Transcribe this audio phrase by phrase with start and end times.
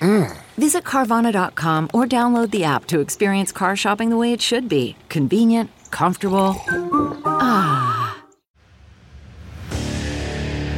[0.00, 0.36] Mm-mm-mm.
[0.58, 4.96] Visit Carvana.com or download the app to experience car shopping the way it should be
[5.08, 6.56] convenient, comfortable.
[7.24, 8.22] Ah.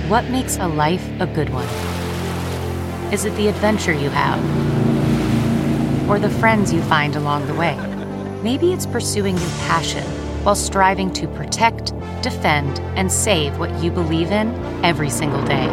[0.08, 1.66] What makes a life a good one?
[3.12, 4.40] Is it the adventure you have?
[6.08, 7.76] Or the friends you find along the way?
[8.42, 10.04] Maybe it's pursuing your passion
[10.44, 14.52] while striving to protect, defend, and save what you believe in
[14.84, 15.68] every single day.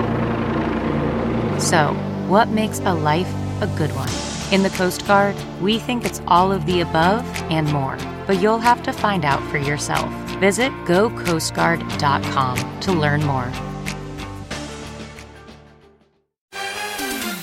[1.59, 1.95] So,
[2.29, 3.27] what makes a life
[3.61, 4.09] a good one?
[4.53, 8.59] In the Coast Guard, we think it's all of the above and more, but you'll
[8.59, 10.07] have to find out for yourself.
[10.39, 13.51] Visit gocoastguard.com to learn more.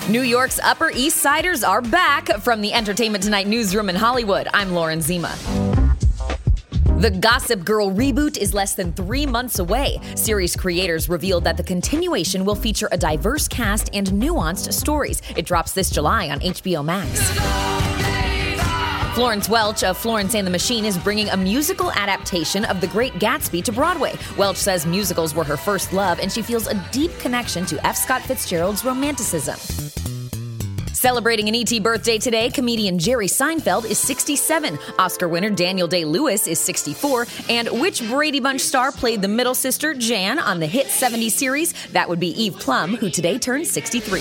[0.09, 4.47] New York's Upper East Siders are back from the Entertainment Tonight newsroom in Hollywood.
[4.55, 5.35] I'm Lauren Zima.
[6.99, 10.01] The Gossip Girl reboot is less than three months away.
[10.15, 15.21] Series creators revealed that the continuation will feature a diverse cast and nuanced stories.
[15.37, 17.21] It drops this July on HBO Max.
[19.15, 23.13] Florence Welch of Florence and the Machine is bringing a musical adaptation of The Great
[23.15, 24.15] Gatsby to Broadway.
[24.39, 27.97] Welch says musicals were her first love, and she feels a deep connection to F.
[27.97, 30.16] Scott Fitzgerald's romanticism.
[31.07, 34.77] Celebrating an ET birthday today, comedian Jerry Seinfeld is 67.
[34.99, 37.29] Oscar winner Daniel Day Lewis is 64.
[37.49, 41.75] And which Brady Bunch star played the middle sister, Jan, on the hit 70s series?
[41.93, 44.21] That would be Eve Plumb, who today turns 63.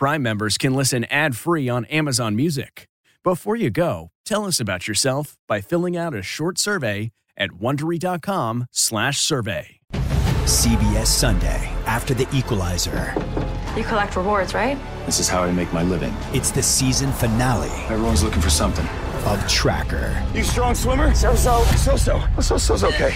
[0.00, 2.88] Prime members can listen ad-free on Amazon Music.
[3.22, 9.80] Before you go, tell us about yourself by filling out a short survey at wondery.com/survey.
[10.46, 13.14] CBS Sunday after the Equalizer.
[13.76, 14.78] You collect rewards, right?
[15.04, 16.16] This is how I make my living.
[16.32, 18.88] It's the season finale Everyone's looking for something.
[19.26, 20.16] of Tracker.
[20.34, 21.14] You strong swimmer?
[21.14, 21.62] So so.
[21.76, 22.22] So so.
[22.40, 23.14] So so's okay.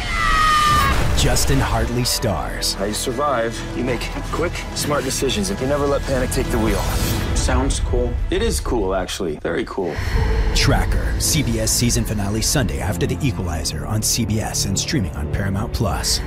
[1.16, 2.74] Justin Hartley stars.
[2.74, 3.58] How you survive?
[3.76, 4.00] You make
[4.32, 6.80] quick, smart decisions, and you never let panic take the wheel.
[7.34, 8.12] Sounds cool.
[8.30, 9.36] It is cool, actually.
[9.36, 9.94] Very cool.
[10.54, 11.14] Tracker.
[11.18, 16.20] CBS season finale Sunday after the Equalizer on CBS and streaming on Paramount Plus.